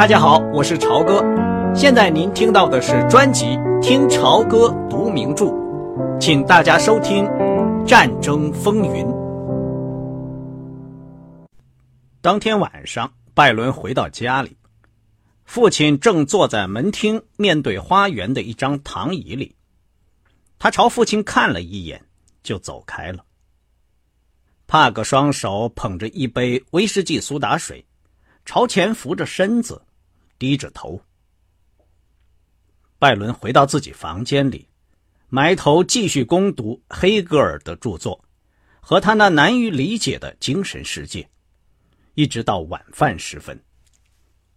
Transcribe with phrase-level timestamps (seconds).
[0.00, 1.22] 大家好，我是朝哥。
[1.74, 3.44] 现在您听到的是专辑
[3.82, 5.44] 《听朝歌读名著》，
[6.18, 7.24] 请大家收听
[7.84, 9.04] 《战争风云》。
[12.22, 14.56] 当天晚上，拜伦回到家里，
[15.44, 19.54] 父亲正坐在门厅面对花园的一张躺椅里。
[20.58, 22.02] 他朝父亲看了一眼，
[22.42, 23.22] 就走开了。
[24.66, 27.84] 帕格双手捧着一杯威士忌苏打水。
[28.46, 29.82] 朝前扶着身子，
[30.40, 31.00] 低着头。
[32.98, 34.66] 拜伦回到自己房间里，
[35.28, 38.24] 埋头继续攻读黑格尔的著作
[38.80, 41.28] 和他那难于理解的精神世界，
[42.14, 43.62] 一直到晚饭时分。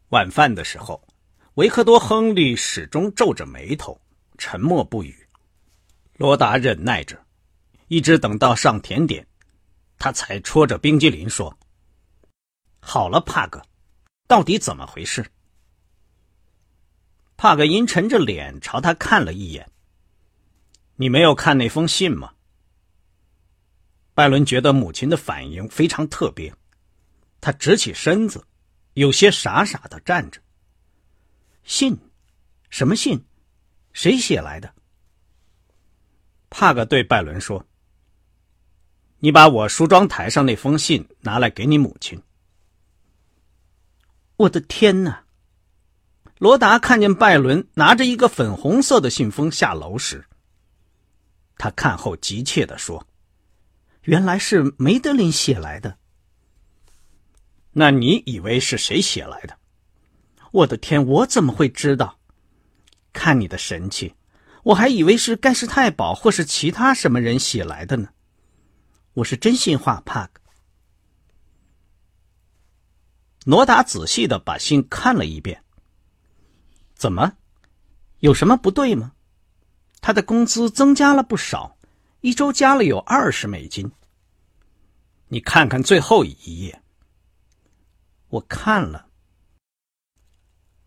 [0.10, 1.06] 晚饭的时候，
[1.56, 4.00] 维克多·亨利始终皱着眉头，
[4.38, 5.28] 沉默不语。
[6.16, 7.22] 罗达忍耐着，
[7.90, 9.28] 一直等到上甜点，
[9.98, 11.58] 他才戳着冰激凌说
[12.80, 13.62] ：“好了，帕格。”
[14.28, 15.26] 到底怎么回事？
[17.36, 19.70] 帕格阴沉着脸朝他看了一眼。
[20.96, 22.34] 你没有看那封信吗？
[24.14, 26.54] 拜伦觉得母亲的反应非常特别，
[27.42, 28.46] 他直起身子，
[28.94, 30.40] 有些傻傻的站着。
[31.64, 31.98] 信？
[32.70, 33.26] 什么信？
[33.92, 34.74] 谁写来的？
[36.50, 37.66] 帕格对拜伦说
[39.18, 42.22] ：“你把我梳妆台上那封信拿来给你母亲。”
[44.38, 45.23] 我的天哪！
[46.44, 50.26] 罗达看见拜伦拿着一个粉红色的信封下楼时，
[51.58, 53.08] 他看后急切的说
[54.04, 55.98] ：“原来是梅德林写来的。
[57.72, 59.58] 那你以为是谁写来的？
[60.52, 62.20] 我的天，我怎么会知道？
[63.14, 64.14] 看你的神气，
[64.64, 68.10] 我还以为是盖世太保或是其他什么人写来的呢。
[69.14, 70.42] 我是真心话，帕克。”
[73.48, 75.63] 罗达仔细的把信看了一遍。
[77.04, 77.34] 怎么，
[78.20, 79.12] 有什么不对吗？
[80.00, 81.76] 他的工资增加了不少，
[82.22, 83.92] 一周加了有二十美金。
[85.28, 86.82] 你看看最后一页。
[88.30, 89.06] 我看了。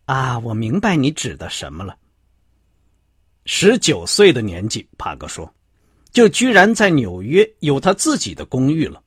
[0.06, 1.98] 啊，我明白你指的什么了。
[3.44, 5.54] 十九岁的年纪，帕格说，
[6.12, 9.04] 就居然在纽约有他自己的公寓了。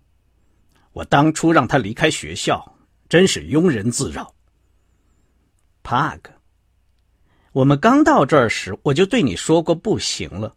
[0.91, 2.63] 我当初让他离开学校。
[3.09, 4.31] 真是庸人自扰，
[5.81, 6.29] 帕格。
[7.59, 10.55] 我们刚到这儿时，我就对你说过不行了，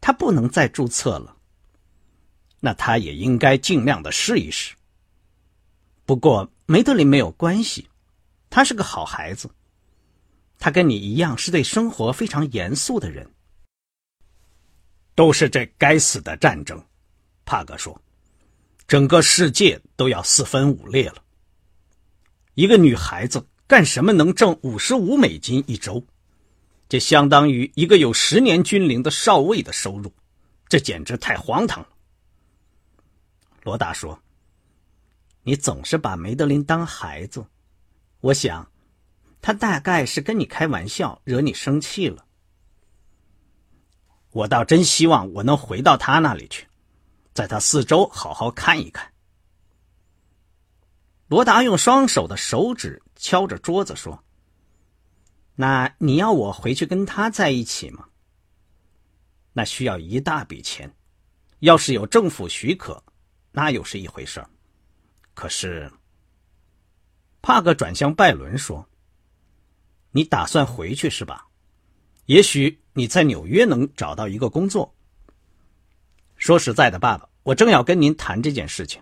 [0.00, 1.36] 他不能再注册了。
[2.60, 4.74] 那他也应该尽量的试一试。
[6.06, 7.90] 不过梅德林没有关系，
[8.48, 9.50] 他是个好孩子，
[10.58, 13.30] 他跟你一样是对生活非常严肃的人。
[15.14, 16.82] 都是这该死的战争，
[17.44, 18.00] 帕格说，
[18.88, 21.22] 整个世界都要四分五裂了。
[22.54, 26.02] 一个女孩子干什么能挣五十五美金一周？
[26.88, 30.12] 这相当于一个有十年军龄的少尉的收入，
[30.68, 31.88] 这简直太荒唐了。
[33.62, 34.20] 罗达说
[35.42, 37.44] ：“你总是把梅德林当孩子，
[38.20, 38.70] 我想，
[39.40, 42.24] 他大概是跟你开玩笑，惹你生气了。
[44.30, 46.66] 我倒真希望我能回到他那里去，
[47.32, 49.10] 在他四周好好看一看。”
[51.28, 54.22] 罗达用双手的手指敲着桌子说
[55.56, 58.08] ：“那你要我回去跟他在一起吗？
[59.52, 60.92] 那需要一大笔钱，
[61.60, 63.02] 要是有政府许可，
[63.52, 64.50] 那又是一回事儿。
[65.32, 65.90] 可是，
[67.40, 68.88] 帕克转向拜伦说
[70.10, 71.46] ：‘你打算回去是吧？
[72.26, 74.92] 也许你在纽约能找到一个工作。’
[76.36, 79.00] 说实在的，爸爸，我正要跟您谈这件事情。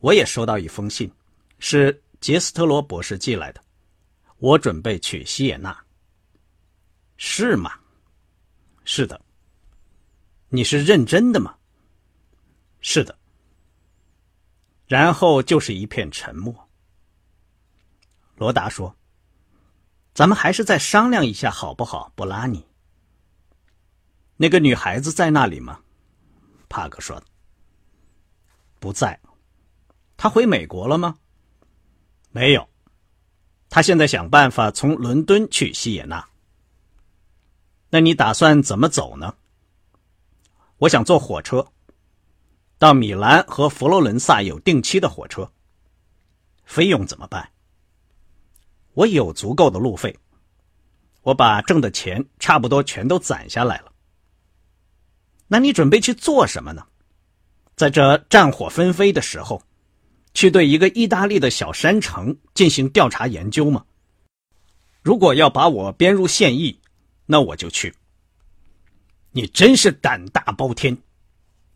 [0.00, 1.10] 我也收到一封信。”
[1.60, 3.63] 是杰斯特罗博士寄来的，
[4.38, 5.76] 我准备去西耶纳。
[7.16, 7.72] 是吗？
[8.84, 9.20] 是的。
[10.48, 11.56] 你是认真的吗？
[12.80, 13.18] 是的。
[14.86, 16.68] 然后就是一片沉默。
[18.36, 18.94] 罗达说
[20.12, 22.66] ：“咱们还是再商量一下好不好，布拉尼？”
[24.36, 25.80] 那个女孩子在那里吗？
[26.68, 27.22] 帕克说
[28.80, 29.18] ：“不在。
[30.16, 31.16] 她回美国了吗？”
[32.30, 32.68] 没有，
[33.74, 36.24] 他现在想办法从伦敦去西耶纳。
[37.90, 39.34] 那你打算怎么走呢？
[40.78, 41.66] 我想坐火车，
[42.78, 45.50] 到米兰和佛罗伦萨有定期的火车。
[46.64, 47.50] 费用怎么办？
[48.92, 50.16] 我有足够的路费，
[51.22, 53.90] 我把挣的钱差不多全都攒下来了。
[55.48, 56.86] 那你准备去做什么呢？
[57.74, 59.60] 在这战火纷飞的时候？
[60.34, 63.84] 去对一个意大利的小山城进行调查研究吗？
[65.02, 66.80] 如果要把我编入现役，
[67.26, 67.94] 那我就去。
[69.30, 70.96] 你真是胆大包天！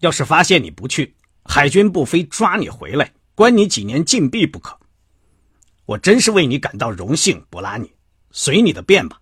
[0.00, 1.14] 要是发现你不去，
[1.44, 4.78] 海军部非抓你回来，关你几年禁闭不可。
[5.87, 7.90] 我真是为你感到荣幸，博拉尼，
[8.31, 9.20] 随你的便吧。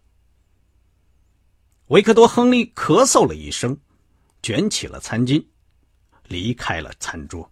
[1.88, 3.78] 维克多·亨利咳嗽了一声，
[4.42, 5.44] 卷起了餐巾，
[6.26, 7.50] 离开了餐桌。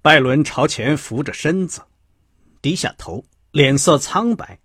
[0.00, 1.82] 拜伦朝前扶着身子，
[2.62, 4.58] 低下头，脸色苍白，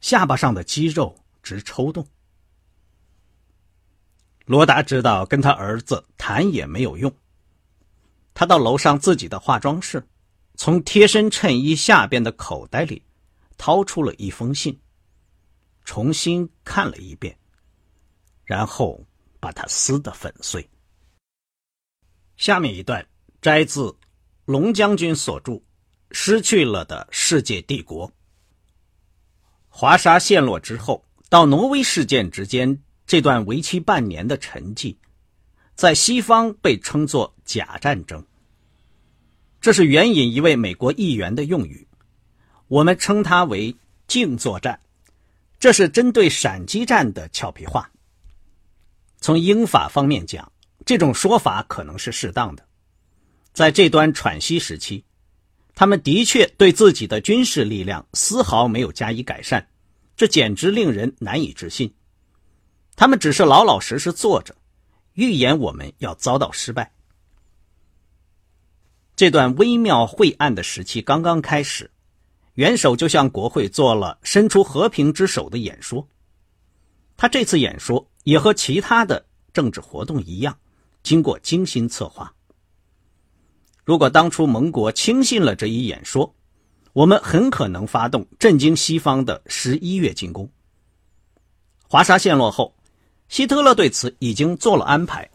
[0.00, 2.06] 下巴上的肌肉直抽动。
[4.44, 7.12] 罗达知道跟他儿子谈也没有用，
[8.34, 10.06] 他到楼上自己的化妆室，
[10.54, 13.02] 从贴身衬衣下边的口袋里
[13.56, 14.78] 掏出了一封信，
[15.84, 17.36] 重新看了一遍，
[18.44, 19.02] 然后
[19.40, 20.68] 把它撕得粉碎。
[22.36, 23.04] 下面一段
[23.40, 23.92] 摘自
[24.46, 25.52] 龙将军所著
[26.12, 28.08] 《失去了的世界帝国》。
[29.68, 32.80] 华沙陷落之后，到挪威事件之间。
[33.08, 34.96] 这段为期半年的沉寂，
[35.76, 38.24] 在西方被称作“假战争”。
[39.60, 41.86] 这是援引一位美国议员的用语，
[42.66, 43.76] 我们称它为
[44.08, 44.80] “静作战”。
[45.58, 47.90] 这是针对闪击战的俏皮话。
[49.20, 50.52] 从英法方面讲，
[50.84, 52.66] 这种说法可能是适当的。
[53.56, 55.02] 在这段喘息时期，
[55.74, 59.66] 他们的确对自己的军事力量丝毫没有加以改善，
[60.14, 61.94] 这简直令人难以置信。
[62.96, 64.54] 他们只是老老实实坐着，
[65.14, 66.92] 预言我们要遭到失败。
[69.16, 71.90] 这段微妙晦暗的时期刚刚开始，
[72.56, 76.06] 元首就向国会做了伸出和平之手的演说。
[77.16, 79.24] 他这次演说也和其他的
[79.54, 80.58] 政治活动一样，
[81.02, 82.34] 经过精心策划。
[83.86, 86.34] 如果当初盟国轻信了这一演说，
[86.92, 90.50] 我们很可能发动震惊西方的十一月进攻。
[91.88, 92.74] 华沙陷落后。
[93.28, 95.28] 希特勒对此已经做了安排，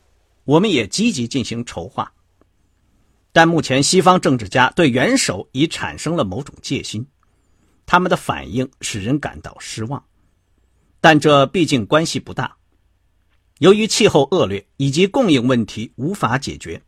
[0.46, 2.10] 我们也积极进行筹划。
[3.34, 7.06] 但目前西方政治家对元首已产生了某种戒心，
[7.86, 10.02] 他们的反应使人感到失望。
[11.02, 12.56] 但这毕竟关系不大。
[13.60, 16.82] 由于气候恶劣以及供应问题无法解决，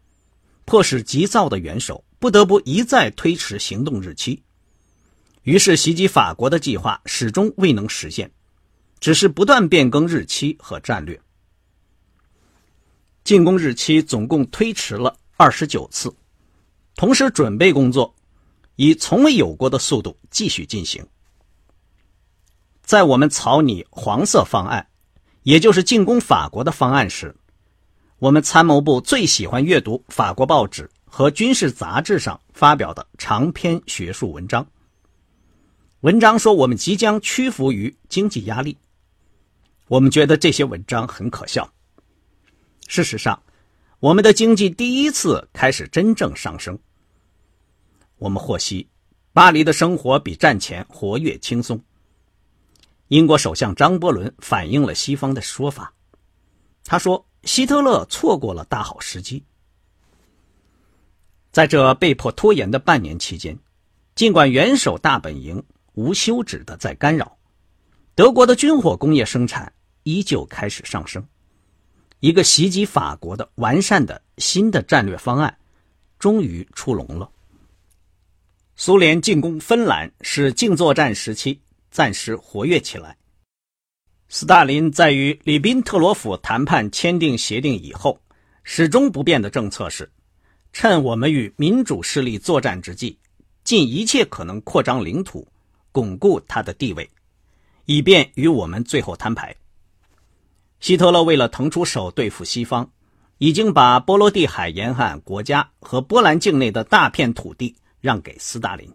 [0.66, 4.42] 迫使急躁的元首不得不一再推迟行动日期，
[5.44, 8.32] 于是袭击法国的计划始终未能实现。
[9.00, 11.20] 只是不断变更日期和战略，
[13.26, 16.16] 进攻日期总共推迟了二十九次，
[16.96, 18.16] 同时准备工作
[18.78, 21.06] 以从未有过的速度继续进行。
[22.82, 24.88] 在我们草拟黄色方案，
[25.42, 27.36] 也就是进攻法国的方案时，
[28.24, 34.66] 我们参谋部最喜欢阅读法国报纸和军事杂志上发表的长篇学术文章。
[36.00, 38.78] 文章说我们即将屈服于经济压力。
[39.90, 41.70] 我们觉得这些文章很可笑。
[42.88, 43.44] 事实上，
[44.00, 46.80] 我们的经济第一次开始真正上升。
[48.20, 48.88] 我们获悉，
[49.34, 51.78] 巴黎的生活比战前活跃轻松。
[53.10, 55.94] 英国首相张伯伦反映了西方的说法，
[56.86, 59.44] 他说希特勒错过了大好时机。
[61.52, 63.58] 在这被迫拖延的半年期间，
[64.16, 65.64] 尽管元首大本营
[65.94, 67.38] 无休止的在干扰。
[68.16, 69.72] 德国的军火工业生产
[70.04, 71.26] 依旧开始上升，
[72.20, 75.58] 一个袭击法国的完善的新的战略方案
[76.20, 77.30] 终于出笼了。
[78.76, 83.16] 苏联进攻芬兰，使静作战时期暂时活跃起来。
[84.36, 88.20] 斯大林在与里宾特罗甫谈判签订协定以后，
[88.64, 90.12] 始终不变的政策是：
[90.72, 93.16] 趁我们与民主势力作战之际，
[93.64, 95.48] 尽一切可能扩张领土，
[95.92, 97.08] 巩固他的地位。
[97.86, 99.56] 以便与我们最后摊牌。
[100.80, 102.90] 希特勒为了腾出手对付西方，
[103.38, 108.92] 已经把波罗的海沿岸国家和波兰境内的大片土地让给斯大林。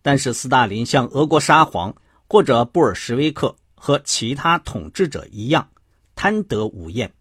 [0.00, 1.94] 但是斯大林像俄国沙皇
[2.26, 5.68] 或者布尔什维克和其他统治者一样
[6.14, 7.12] 贪得无厌。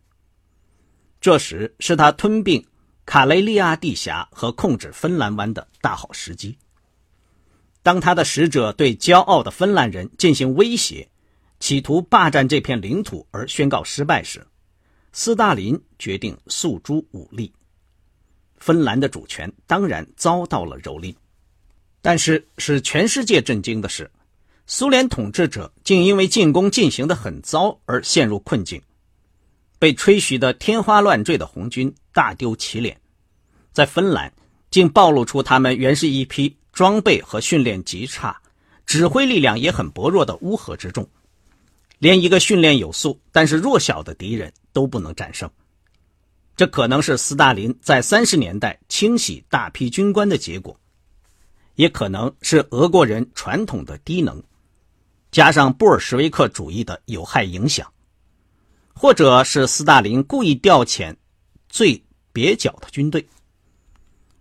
[1.20, 2.63] 这时是他吞并
[3.03, 6.56] 卡雷利亚地峡和控制芬兰湾的大好时机。
[7.82, 11.10] 当他的使者对骄傲的芬兰人进行威胁，
[11.60, 14.46] 企图霸占这片领土而宣告失败时，
[15.13, 17.51] 斯大林决定诉诸武力。
[18.58, 21.15] 芬兰的主权当然遭到了蹂躏，
[22.03, 24.12] 但是使全世界震惊的是，
[24.74, 28.82] 苏联统治者竟因为进攻进行的很糟而陷入困境，
[29.78, 32.98] 被吹嘘的天花乱坠的红军大丢其脸，
[33.74, 34.32] 在芬兰
[34.70, 36.56] 竟暴露出他们原是一批。
[36.72, 38.42] 装备和训练极差，
[38.86, 41.06] 指挥力量也很薄弱的乌合之众，
[42.00, 45.51] 连一个训练有素但是弱小的敌人都不能战胜。
[46.56, 50.80] 这可能是斯大林在三十年代清洗大批军官的结果，
[51.75, 54.42] 也可能是俄国人传统的低能，
[55.31, 57.89] 加上布尔什维克主义的有害影响，
[58.93, 61.15] 或者是斯大林故意调遣
[61.69, 62.01] 最
[62.33, 63.25] 蹩脚的军队。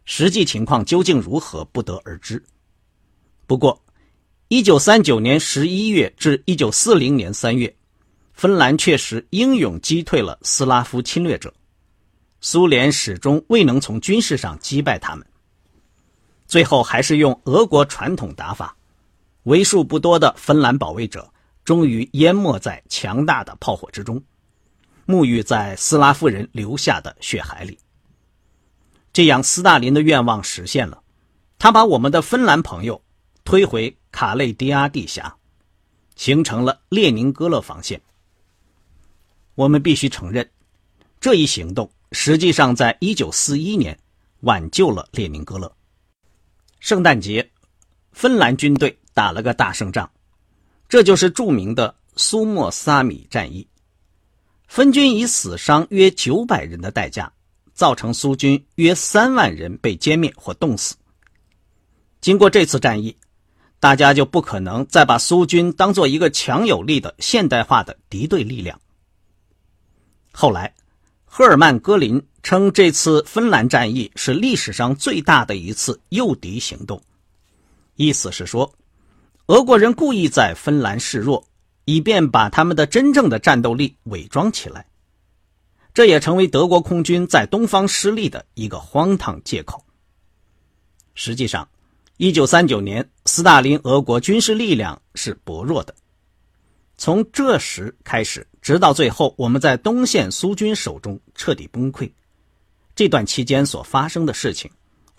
[0.04, 2.42] 实际情况究竟如何，不得而知。
[3.47, 3.80] 不过，
[4.49, 7.73] 一九三九年十一月至一九四零年三月，
[8.32, 11.54] 芬兰确实英勇击退了斯拉夫侵略者。
[12.40, 15.25] 苏联始终未能从军事上击败他们，
[16.49, 18.76] 最后还是用俄国传统打法，
[19.44, 21.32] 为数不多的芬兰保卫者
[21.64, 24.23] 终于淹没在强大的炮火之中，
[25.06, 27.78] 沐浴在斯拉夫人留下的血海里。
[29.12, 31.02] 这样，斯大林的愿望实现了，
[31.59, 33.02] 他把我们的芬兰朋友
[33.44, 35.37] 推回卡累迪亚地峡，
[36.14, 38.00] 形成了列宁格勒防线。
[39.56, 40.49] 我们必须承认，
[41.20, 41.90] 这一行动。
[42.12, 43.99] 实际上，在一九四一年
[44.40, 45.73] 挽救了列宁格勒。
[46.78, 47.50] 圣诞节，
[48.12, 50.11] 芬兰军队打了个大胜仗，
[50.88, 53.67] 这就是著名的苏莫萨米战役。
[54.69, 57.33] 分军以死伤约九百人的代价，
[57.73, 60.95] 造成苏军约三万人被歼灭或冻死。
[62.21, 63.17] 经过这次战役，
[63.79, 68.81] 大家就不可能再把苏军当做一个强有力的现代化的敌对力量。
[70.33, 70.75] 后来。
[71.33, 77.00] 赫尔曼·戈林称，这次芬兰战役是历史上最大的一次诱敌行动，
[77.95, 78.75] 意思是说，
[79.50, 81.45] 俄国人故意在芬兰示弱，
[81.85, 84.87] 以便把他们的真正的战斗力伪装起来。
[85.92, 89.85] 这也成为德国空军在东方失利的一个荒唐借口。
[91.14, 91.69] 实际上
[92.19, 95.92] ，1939年，斯大林俄国军事力量是薄弱的。
[96.97, 102.09] 从这时开始，直到最后，我们在东线苏军手中彻底崩溃。
[102.95, 104.71] 这段期间所发生的事情，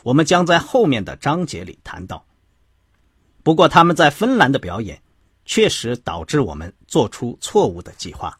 [0.03, 2.25] 我们将在后面的章节里谈到。
[3.43, 5.01] 不过，他们在芬兰的表演，
[5.45, 8.37] 确实导致我们做出错误的计划。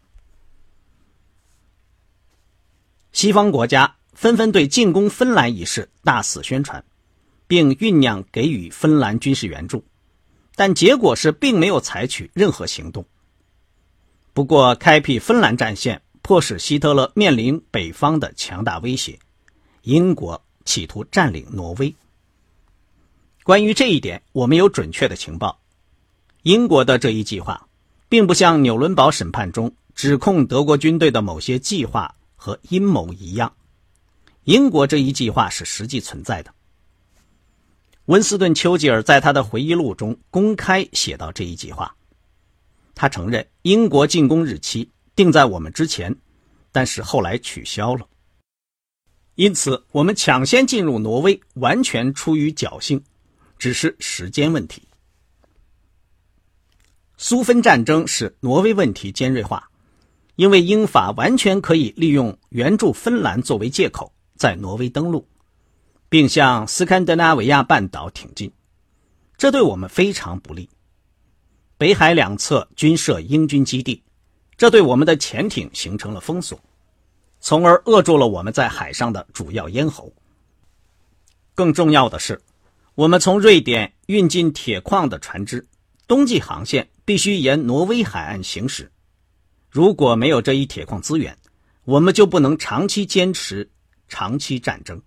[3.12, 6.84] 西方国家纷纷对进攻芬兰一事大肆宣传，
[7.48, 9.84] 并酝酿给予芬兰军事援助，
[10.56, 13.06] 但结果是并没有采取任何行动。
[14.34, 19.20] 不过，开辟芬兰战线，迫使希特勒面临北方的强大威胁。
[19.82, 21.94] 英国企图占领挪威。
[23.44, 25.60] 关于这一点，我们有准确的情报。
[26.44, 27.68] 英国的这一计划，
[28.08, 33.52] 并不像纽伦堡审判中指控德国军队的某些计划和阴谋一样。
[34.44, 36.54] 英国这一计划是实际存在的。
[38.06, 41.96] 温斯顿·丘吉尔在他的回忆录中公开写到这一计划。
[42.94, 46.16] 他承认英国进攻日期定在我们之前，
[46.72, 48.08] 但是后来取消了。
[49.36, 53.02] 因此，我们抢先进入挪威完全出于侥幸，
[53.62, 54.82] 只是时间问题。
[57.16, 59.70] 苏芬战争使挪威问题尖锐化，
[60.36, 65.28] 因为英法完全可以利用援助芬兰作为借口，在挪威登陆，
[66.10, 68.52] 并向斯堪的纳维亚半岛挺进，
[69.38, 70.68] 这对我们非常不利。
[71.78, 74.02] 北海两侧均设英军基地，
[74.58, 76.60] 这对我们的潜艇形成了封锁，
[77.40, 80.12] 从而扼住了我们在海上的主要咽喉。
[81.54, 82.42] 更重要的是，
[83.02, 85.68] 我们从瑞典运进铁矿的船只，
[86.06, 88.92] 冬季航线必须沿挪威海岸行驶。
[89.72, 91.36] 如果没有这一铁矿资源，
[91.84, 93.68] 我们就不能长期坚持
[94.08, 95.02] 长期战争。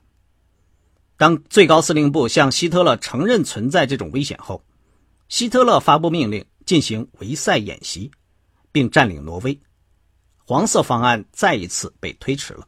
[1.16, 4.60] 当最高司令部向希特勒承认存在这种危险后，
[5.28, 6.44] 希特勒发布命令。
[6.66, 8.10] 进行围塞演习，
[8.72, 9.60] 并占领挪威，
[10.46, 12.66] 黄色方案再一次被推迟了。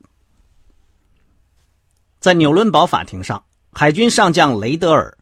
[2.21, 3.43] 在纽伦堡法庭上，
[3.73, 5.16] 海军上将雷德尔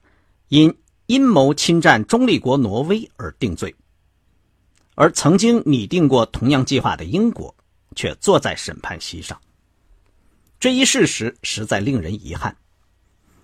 [0.55, 0.73] 因
[1.07, 3.75] 阴谋侵占中立国挪威而定罪，
[4.95, 7.53] 而曾经拟定过同样计划的英国
[7.97, 9.37] 却坐在审判席上。
[10.61, 12.57] 这一事实实在令人遗憾，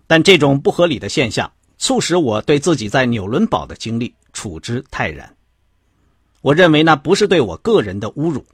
[0.07, 4.15] 但这种不合理的现象促使我对自己在纽伦堡的经历。
[4.33, 5.37] 处之泰然。
[6.43, 8.47] 我认为那不是对我个人的侮辱，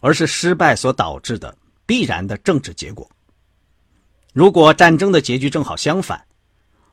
[0.00, 3.08] 而是失败所导致的必然的政治结果。
[4.32, 6.20] 如果战争的结局正好相反，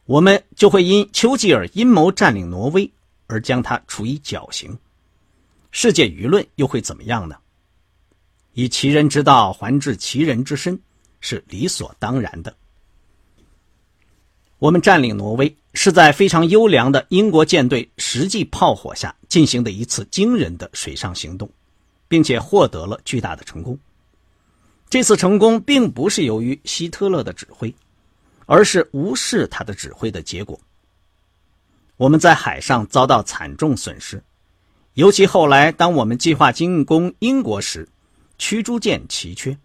[0.05, 2.91] 我们就会因丘吉尔阴谋占领挪威
[3.27, 4.77] 而将他处以绞刑，
[5.71, 7.37] 世界舆论又会怎么样呢？
[8.53, 10.77] 以其人之道还治其人之身，
[11.21, 12.53] 是理所当然的。
[14.59, 21.49] 我们占领挪威是在非常优良的英国舰队实际炮火下进行的一次惊人的水上行动，
[22.07, 23.79] 并且获得了巨大的成功。
[24.89, 27.73] 这次成功并不是由于希特勒的指挥，
[28.51, 30.59] 而是无视他的指挥的结果。
[31.95, 34.21] 我们在海上遭到惨重损失，
[34.95, 37.87] 尤其后来当我们计划进攻英国时，
[38.37, 39.57] 驱逐舰奇缺。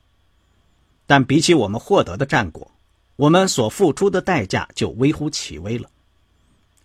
[1.04, 2.70] 但比起我们获得的战果，
[3.16, 5.90] 我们所付出的代价就微乎其微了。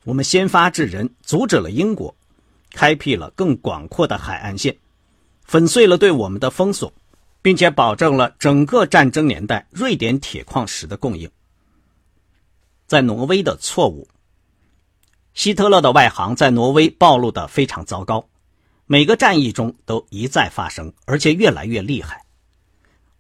[0.04, 2.16] 我们先发制人，阻止了英国，
[2.72, 4.76] 开辟了更广阔的海岸线，
[5.46, 6.92] 粉碎了对我们的封锁，
[7.44, 11.30] 并且保证了整个战争年代瑞典铁矿石的供应。
[12.92, 14.06] 在挪威的错误，
[15.34, 18.28] 希特勒的外行在挪威暴露的非常糟糕，
[18.86, 22.26] 每个战役中都一再发生，而且越来越厉害。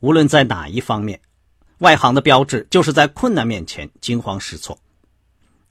[0.01, 1.21] 无论在哪一方面。
[1.77, 4.77] 外行的标志就是在困难面前惊慌失措，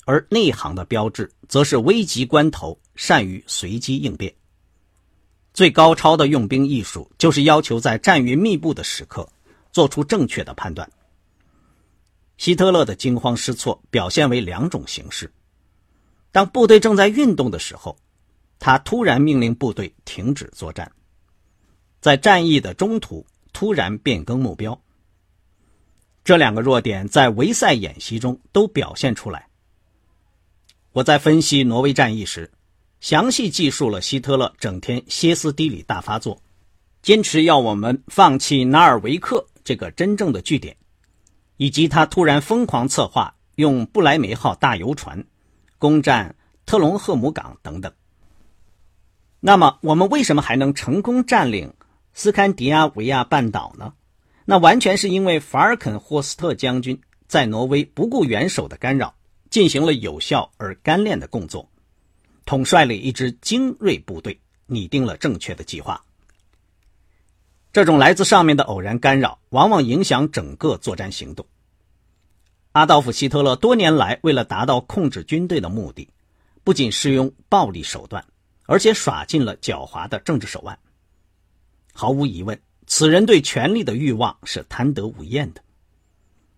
[0.07, 4.35] 而内行的标志则是危急关头善于随机应变。
[5.52, 9.28] 最高超的用兵艺术就是要求在战云密布的时刻
[9.73, 10.90] 做出正确的判断。
[12.40, 15.30] 希特勒的惊慌失措表现为两种形式：
[16.32, 17.99] 当部队正在运动的时候，
[18.59, 20.87] 他突然命令部队停止作战；
[22.00, 24.80] 在战役的中途突然变更目标。
[26.25, 29.47] 这两个弱点在维塞演习中都表现出来。
[30.92, 32.50] 我在分析挪威战役时，
[33.00, 36.40] 详细记述了希特勒整天歇斯底里大发作，
[37.02, 40.75] 坚持要我们放弃纳尔维克这个真正的据点，
[41.61, 45.23] 以及他突然疯狂策划用布莱梅号大游船
[45.76, 47.93] 攻占特隆赫姆港等等。
[49.40, 51.71] 那么，我们为什么还能成功占领
[52.14, 53.93] 斯堪迪亚维亚半岛呢？
[54.47, 56.99] 那完全是因为法尔肯霍斯特将军
[57.29, 59.14] 在挪威不顾元首的干扰，
[59.50, 61.69] 进行了有效而干练的工作，
[62.47, 66.03] 统帅了一支精锐部队，拟定了正确的计划。
[67.72, 71.46] 这种来自上面的偶然干扰，往往影响整个作战行动。
[72.72, 76.09] 阿道夫·希特勒多年来为了达到控制军队的目的，
[76.64, 78.24] 不仅使用暴力手段，
[78.66, 80.78] 而且耍尽了狡猾的政治手腕。
[81.92, 82.61] 毫无疑问。
[82.92, 85.62] 此人对权力的欲望是贪得无厌的。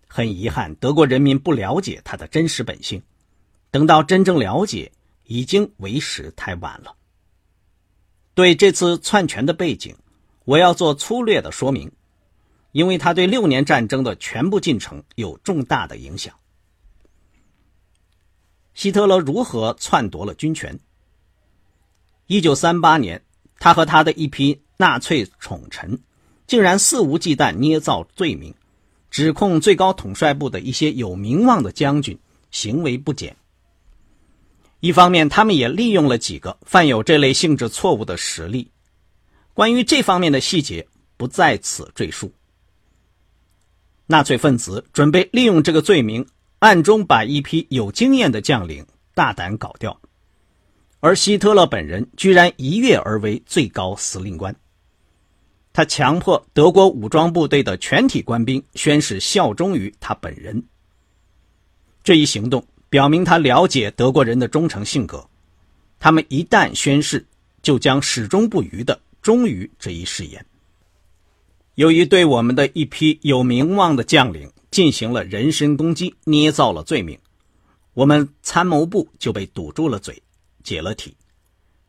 [0.09, 3.03] 很遗憾，德国人民不了解他的真实本性。
[3.71, 4.91] 等到真正了解，
[5.25, 6.97] 已经为时太晚了。
[8.33, 9.95] 对这次篡权的背景，
[10.45, 11.93] 我要做粗略的说明，
[12.73, 16.35] 因为他对六年战争的全部进程有重大的影响。
[18.75, 20.79] 希特勒如何篡夺了军权？
[22.27, 23.23] 一九三八年，
[23.59, 26.01] 他和他的一批纳粹宠臣。
[26.45, 28.55] 竟然肆无忌惮捏造罪名，
[29.11, 32.19] 指控最高统帅部的一些有名望的将军
[32.51, 33.37] 行为不检。
[34.81, 38.71] 一方面，他们也利用了几个犯有这类性质错误的实例。
[39.55, 40.87] 关于这方面的细节，
[41.17, 42.33] 不在此赘述。
[44.07, 46.27] 纳粹分子准备利用这个罪名，
[46.59, 50.01] 暗中把一批有经验的将领大胆搞掉，
[51.01, 54.55] 而希特勒本人居然一跃而为最高司令官。
[55.73, 60.65] 他强迫德国武装部队的全体官兵宣誓效忠于他本人。
[62.05, 65.27] 这一行动表明他了解德国人的忠诚性格，
[65.99, 67.27] 他们一旦宣誓，
[67.63, 70.45] 就将始终不渝的忠于这一誓言。
[71.77, 77.19] 由于对我们的一批有名望的将领进行了人身攻击，捏造了罪名，
[77.95, 80.23] 我们参谋部就被堵住了嘴，
[80.63, 81.17] 解了体。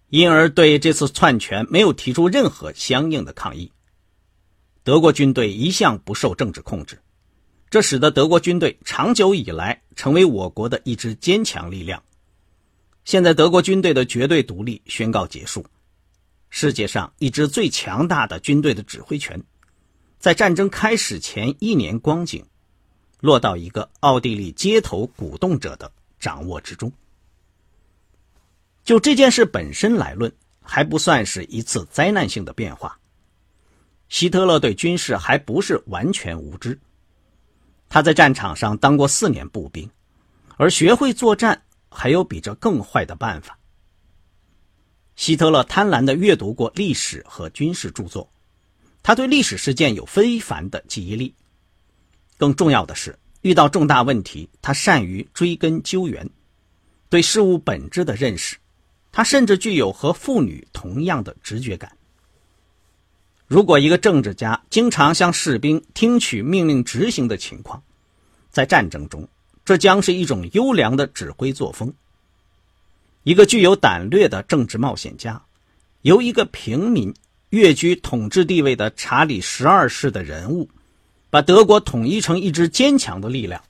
[0.10, 3.72] 因而对这次篡权没有提出任何相应的抗议。
[4.84, 7.00] 德国军队一向不受政治控制，
[7.69, 12.04] 这使得德国军队长久以来成为我国的一支坚强力量。
[13.06, 15.65] 现在德国军队的绝对独立宣告结束，
[16.56, 19.42] 世界上一支最强大的军队的指挥权，
[20.20, 22.46] 在战争开始前一年光景，
[23.22, 26.94] 落到一个奥地利街头鼓动者的掌握之中。
[28.84, 33.00] 就这件事本身来论，还不算是一次灾难性的变化。
[34.08, 36.80] 希特勒对军事还不是完全无知，
[37.89, 39.89] 他在战场上当过四年步兵，
[40.58, 43.58] 而学会作战还有比这更坏的办法。
[45.15, 48.30] 希特勒贪婪地阅读过历史和军事著作，
[49.02, 51.34] 他对历史事件有非凡的记忆力。
[52.38, 56.30] 更重要的是，遇到重大问题，他善于追根究源，
[57.10, 58.58] 对事物本质的认识。
[59.12, 61.95] 他甚至具有和妇女同样的直觉感。
[63.45, 67.84] 如果一个政治家经常向士兵听取命令执行的情况，
[68.49, 69.30] 在战争中，
[69.63, 71.93] 这将是一种优良的指挥作风。
[73.23, 75.41] 一个具有胆略的政治冒险家，
[76.01, 77.13] 由一个平民
[77.49, 80.69] 跃居统治地位的查理十二世的人物，
[81.29, 83.63] 把德国统一成一支坚强的力量，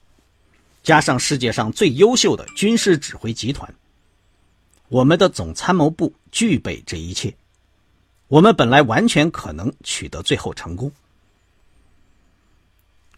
[0.82, 3.72] 加上世界上最优秀的军事指挥集团，
[4.88, 7.34] 我们的总参谋部具备这一切，
[8.26, 10.90] 我们本来完全可能取得最后成功。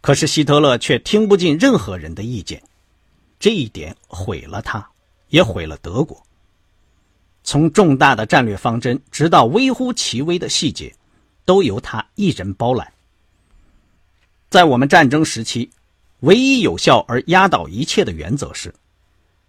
[0.03, 2.63] 可是希特勒却听不进任何人的意见，
[3.41, 4.89] 这一点毁了他，
[5.37, 6.27] 也毁了德国。
[7.45, 10.95] 从重大的战略方针，直到微乎其微的细节，
[11.45, 12.91] 都由他一人包揽。
[14.49, 15.71] 在我们战争时期，
[16.21, 18.75] 唯一有效而压倒一切的原则是：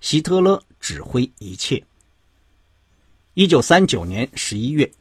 [0.01, 1.81] 希特勒指挥一切。
[3.33, 4.91] 一九三九年十一月，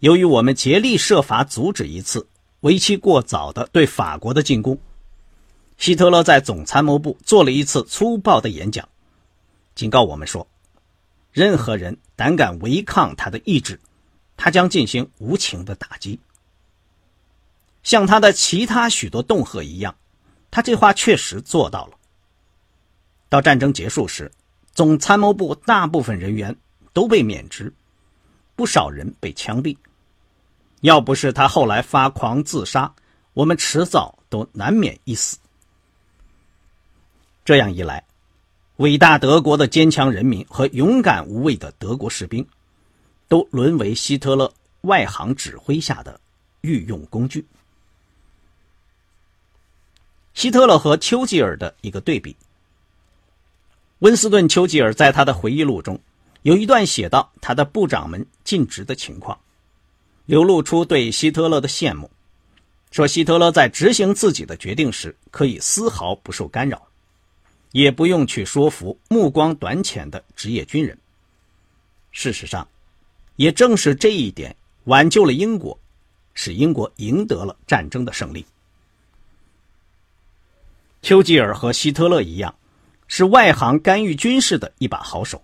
[0.00, 2.26] 由于我们竭力设法阻止一次
[2.60, 4.78] 为期过早的对法国的进攻，
[5.78, 8.86] 希特勒在总参谋部做了一次粗暴的演讲，
[9.74, 10.46] 警告我们说。
[11.32, 13.80] 任何人胆敢违抗他的意志，
[14.36, 16.20] 他将进行无情的打击。
[17.82, 19.96] 像他的其他许多恫吓一样，
[20.52, 21.98] 他这话确实做到了。
[23.28, 24.30] 到战争结束时，
[24.72, 26.56] 总参谋部大部分人员
[26.92, 27.74] 都被免职，
[28.54, 29.76] 不少人被枪毙。
[30.82, 32.94] 要不是他后来发狂自杀，
[33.32, 35.36] 我们迟早都难免一死。
[37.44, 38.04] 这样一来。
[38.78, 42.44] 伟大德国的坚强人民和勇敢无畏的德国士兵，
[43.28, 46.18] 都沦为希特勒外行指挥下的
[46.62, 47.46] 御用工具。
[50.34, 52.34] 希特勒和丘吉尔的一个对比。
[54.00, 55.98] 温斯顿·丘吉尔在他的回忆录中
[56.42, 59.38] 有一段写到他的部长们尽职的情况，
[60.26, 62.10] 流露出对希特勒的羡慕，
[62.90, 66.88] 说希特勒在执行自己的决定时可以丝毫不受干扰。
[67.74, 70.96] 也不用去说服目光短浅的职业军人。
[72.12, 72.68] 事实上，
[73.34, 75.76] 也正是这一点挽救了英国，
[76.34, 78.46] 使英国赢得了战争的胜利。
[81.02, 82.54] 丘吉尔和希特勒一样，
[83.08, 85.42] 是外行干预军事的一把好手。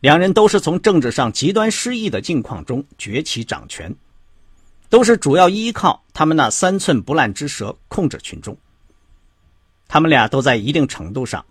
[0.00, 3.94] 两人都是从政治上极端失意的境况中崛起掌权，
[4.88, 8.56] 都是主要依靠他们那三寸不烂之舌控制群众。
[9.92, 11.44] 他们俩都在一定程度上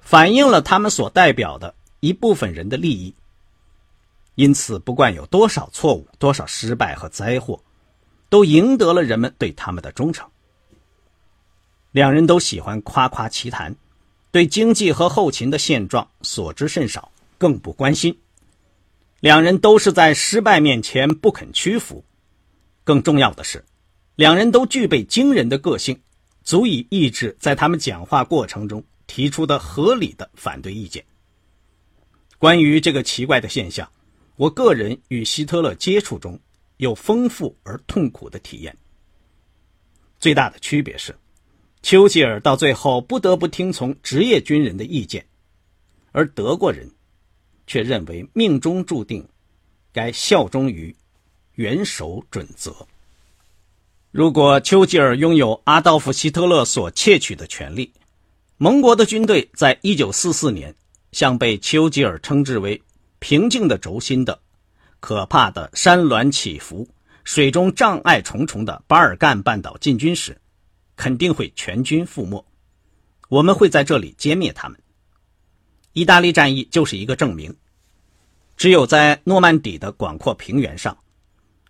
[0.00, 3.14] 反映了他们所代表的一部分人的利益，
[4.34, 7.62] 因此，不管有多少错误、多少失败和灾祸，
[8.28, 10.28] 都赢得了人们对他们的忠诚。
[11.92, 13.76] 两人都喜欢夸夸其谈，
[14.32, 18.18] 对经济和后勤的现状所知甚少，更不关心。
[19.20, 22.04] 两人都是在失败面前不肯屈服，
[22.82, 23.64] 更重要的是，
[24.16, 26.00] 两人都具备惊人的个性。
[26.44, 31.04] 足以抑制在他们讲话过程中提出的合理的反对意见。
[32.38, 33.90] 关于这个奇怪的现象，
[34.36, 36.38] 我个人与希特勒接触中
[36.76, 38.76] 有丰富而痛苦的体验。
[40.18, 41.16] 最大的区别是，
[41.82, 45.24] 丘吉尔到最后不得不听从职业军人的意见，
[46.12, 46.90] 而德国人
[47.66, 49.26] 却认为命中注定
[49.92, 50.94] 该效忠于
[51.54, 52.86] 元首准则。
[54.14, 57.92] 如果丘吉尔拥有阿道夫·希特勒所窃取的权利，
[58.58, 60.72] 盟国的军队在1944年
[61.10, 62.80] 向被丘吉尔称之为
[63.18, 64.38] “平静的轴心”的
[65.00, 66.88] 可怕的山峦起伏、
[67.24, 70.40] 水中障碍重重的巴尔干半岛进军时，
[70.94, 72.46] 肯定会全军覆没。
[73.28, 74.78] 我们会在这里歼灭他们。
[75.92, 77.52] 意大利战役就是一个证明。
[78.56, 80.96] 只有在诺曼底的广阔平原上，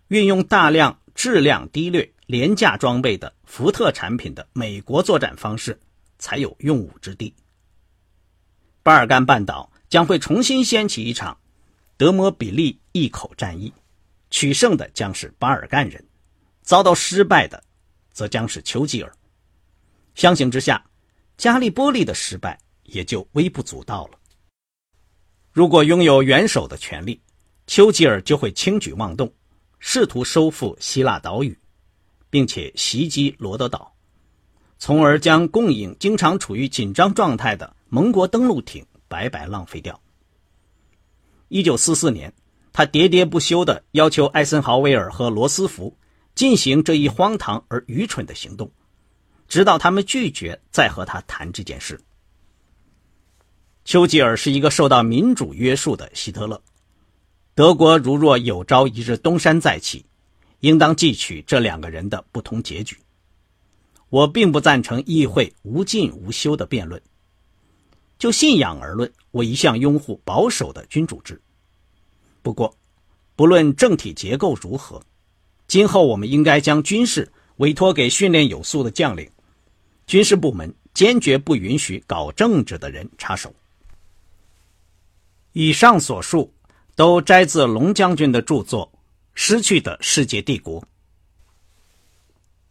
[0.09, 2.11] 运用大量质量低劣。
[2.25, 5.79] 廉价装备的福特产品的美国作战方式
[6.17, 7.33] 才有用武之地。
[8.81, 11.37] 巴尔干半岛将会重新掀起一场
[11.97, 13.71] 德摩比利一口战役，
[14.29, 16.03] 取胜的将是巴尔干人，
[16.61, 17.63] 遭到失败的
[18.11, 19.11] 则将是丘吉尔。
[20.15, 20.83] 相形之下，
[21.37, 24.19] 加利波利的失败也就微不足道了。
[25.51, 27.21] 如果拥有元首的权利，
[27.67, 29.31] 丘吉尔就会轻举妄动，
[29.79, 31.57] 试图收复希腊岛屿。
[32.35, 33.95] 并且袭击罗德岛，
[34.77, 39.97] 从而将供应经常处于紧张状态的盟国登陆艇白白浪费掉。
[41.47, 42.33] 一九四四年，
[42.73, 45.97] 他喋喋不休地要求艾森豪威尔和罗斯福
[46.35, 48.69] 进行这一荒唐而愚蠢的行动，
[49.47, 51.97] 直到他们拒绝再和他谈这件事。
[53.85, 56.61] 丘吉尔是一个受到民主约束的希特勒，
[57.53, 60.05] 德国如若有朝一日东山再起。
[60.65, 62.97] 应当记取这两个人的不同结局。
[64.09, 66.99] 我并不赞成议会无尽无休的辩论，
[68.17, 71.39] 就信仰而论，我一向拥护保守的君主制。
[72.41, 72.75] 不过，
[73.35, 74.99] 不论政体结构如何，
[75.67, 79.29] 今后我们应该将军事委托给训练有素的将领，
[80.07, 83.53] 军事部门坚决不允许搞政治的人插手。
[85.53, 86.51] 以上所述
[86.95, 88.91] 都摘自龙将军的著作
[89.35, 90.81] 《失去的世界帝国》。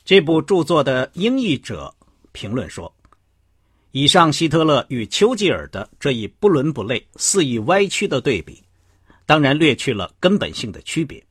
[0.04, 1.94] 这部著作的英译者
[2.32, 2.92] 评论说
[3.92, 8.62] ：“以上希特勒与丘吉尔的这一不伦不类、肆意歪曲的对比，
[9.24, 11.24] 当然略去了根本性的区别。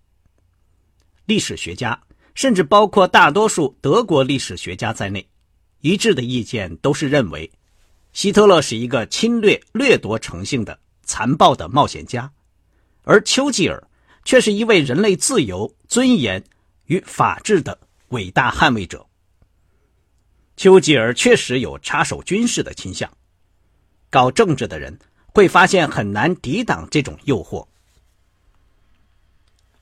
[1.25, 1.99] 历史学家，
[2.35, 5.27] 甚至包括大多数德国历史学家在内，
[5.81, 7.51] 一致的意见都是认为，
[8.11, 12.31] 希特勒是一个侵略掠夺成性的残暴的冒险家，
[13.03, 13.87] 而丘吉尔
[14.25, 16.43] 却是一位人类自由、尊严
[16.86, 19.03] 与法治的。”伟大捍卫者
[20.55, 23.12] 丘吉尔确实有插手军事的倾向，
[24.12, 24.99] 搞政治的人
[25.33, 27.65] 会发现很难抵挡这种诱惑。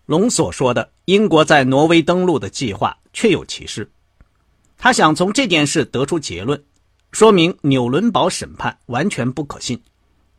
[0.06, 3.92] 龙所说的英国在挪威登陆的计划确有其事，
[4.78, 6.64] 他想从这件事得出结论，
[7.12, 9.82] 说明纽伦堡审判完全不可信，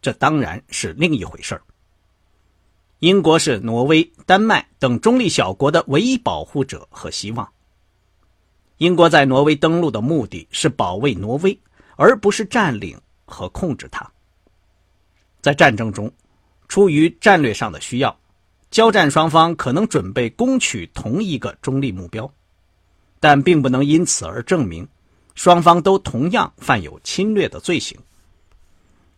[0.00, 1.62] 这当然是另一回事儿
[3.02, 7.50] 英国是挪威、丹麦等中立小国的唯一保护者和希望。
[8.76, 11.58] 英国在挪威登陆的目的是保卫挪威，
[11.96, 14.08] 而不是占领和控制它。
[15.40, 16.12] 在战争中，
[16.68, 18.16] 出于战略上的需要，
[18.70, 22.32] 交战双方可能准备攻取同一个中立目标，
[23.18, 24.86] 但并不能因此而证明
[25.34, 27.98] 双方都同样犯有侵略的罪行。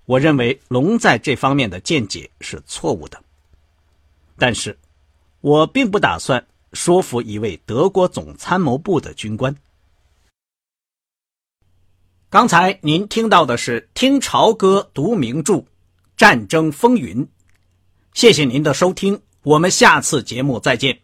[0.07, 3.23] 我认为龙在这方面的见解是错误的，
[4.37, 4.79] 但是，
[5.41, 6.47] 我并不打算。
[6.73, 9.55] 说服一位德国总参谋部的军官。
[12.29, 15.65] 刚才您听到的是《听潮歌读名著：
[16.17, 17.25] 战争风云》，
[18.13, 21.04] 谢谢您的收听，我们下次节目再见。